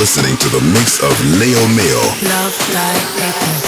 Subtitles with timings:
[0.00, 2.00] Listening to the mix of Leo Mayo.
[2.24, 3.59] Love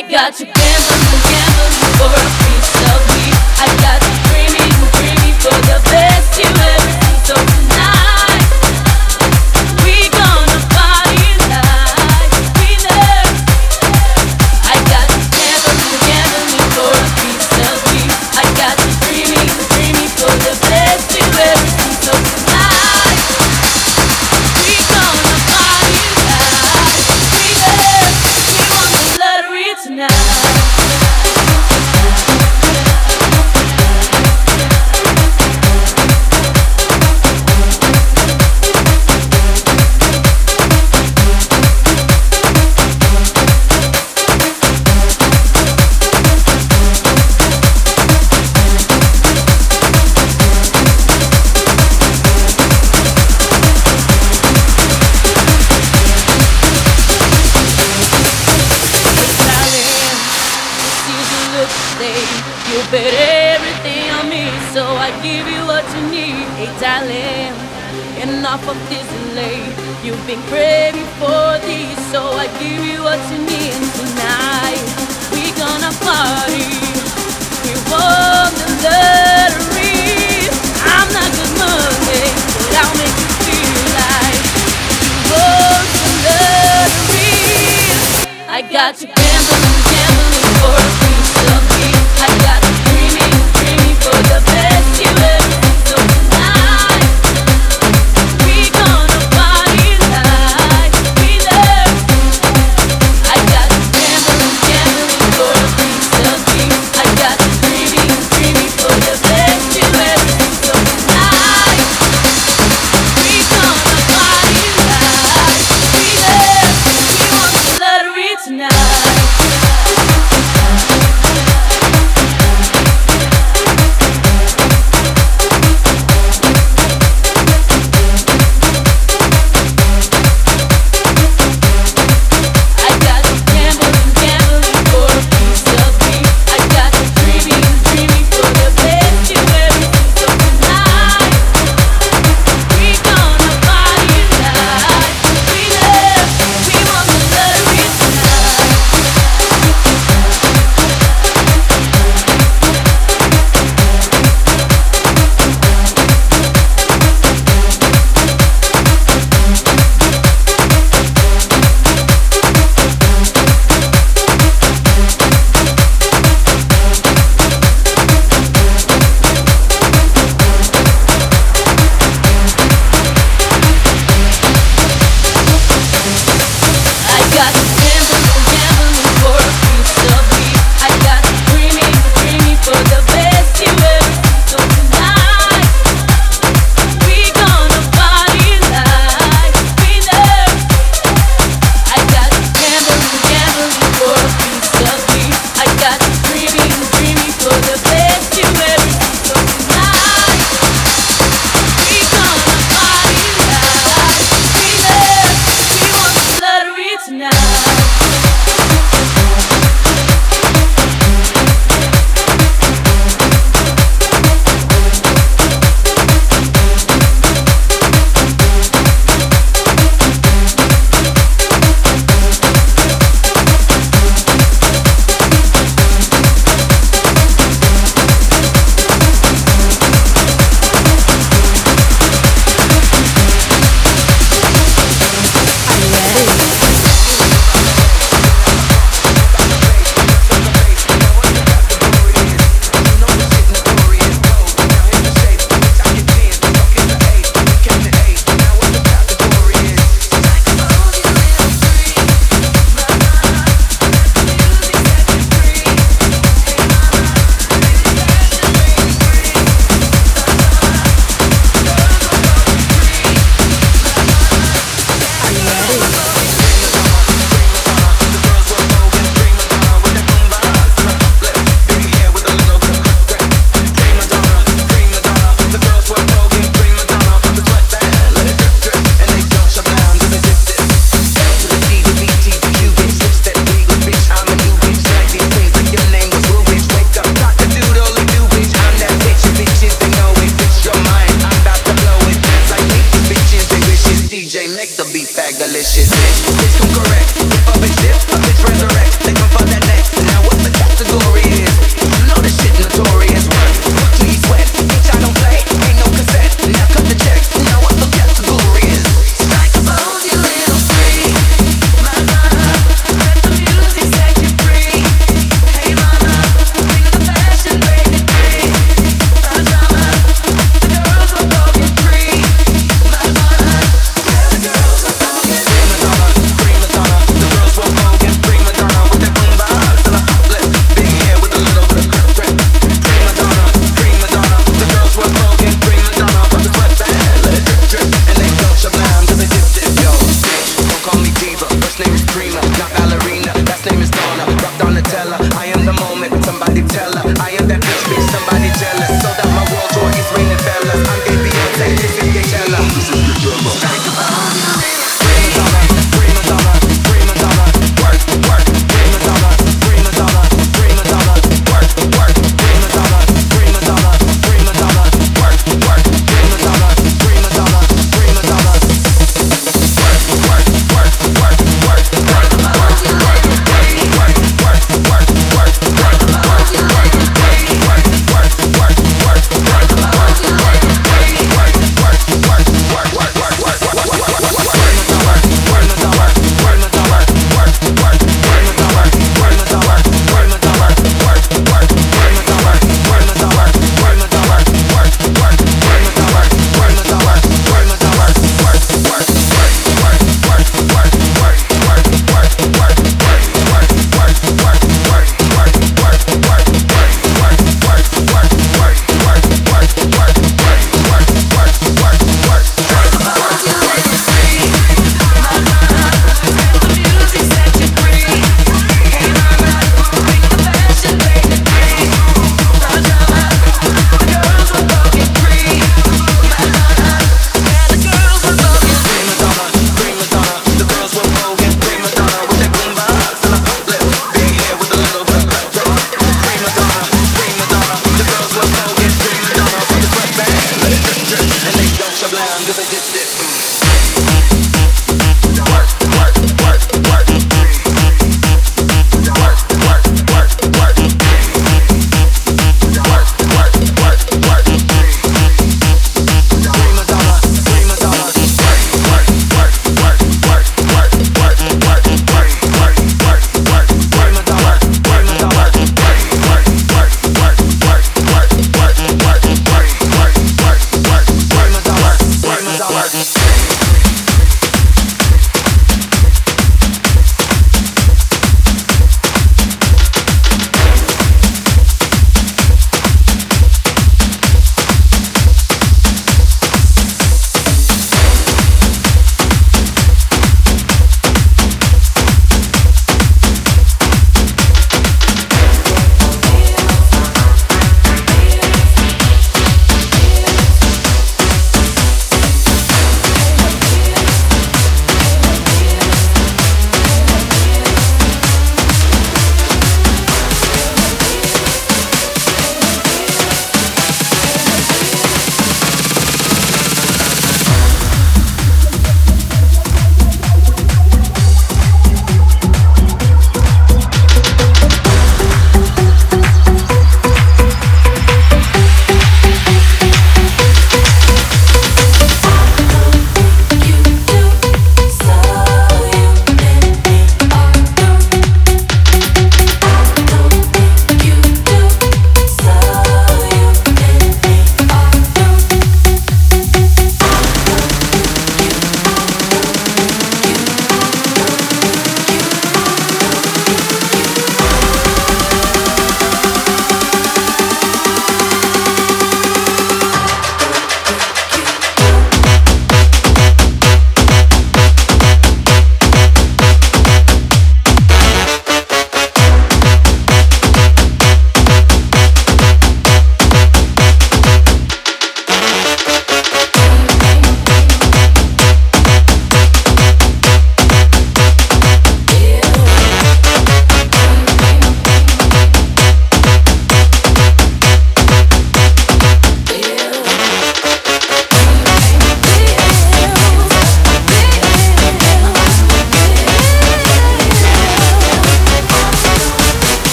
[0.00, 3.36] I got you gambling, gambling for a piece of me.
[3.60, 6.09] I got you dreaming, dreaming for the best.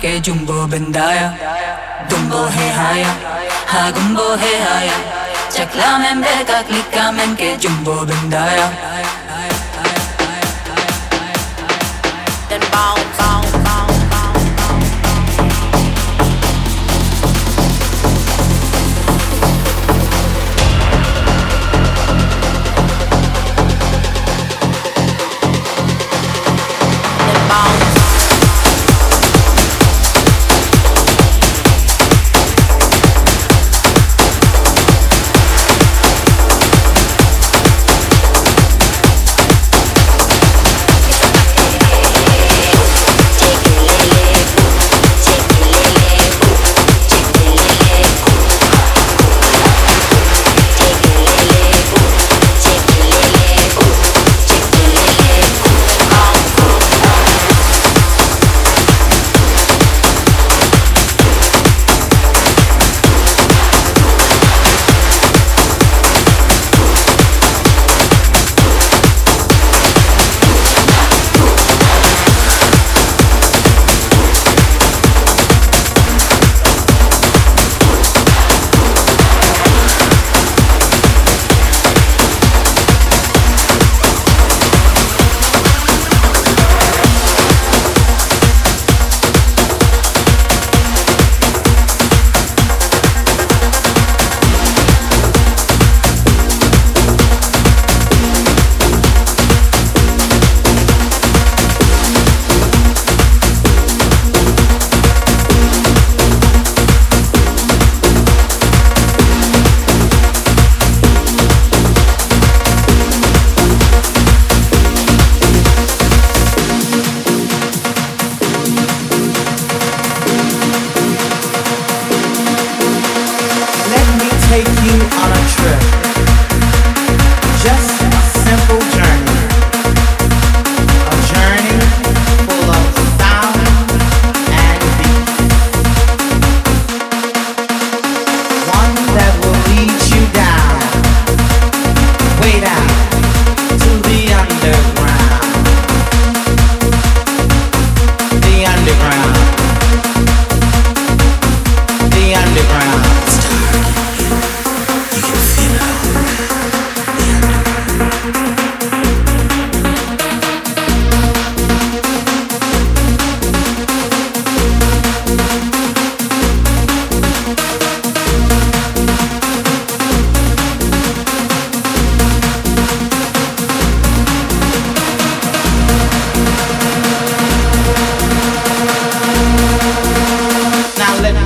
[0.00, 1.51] anche bên bendaya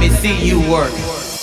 [0.09, 1.36] me see you work.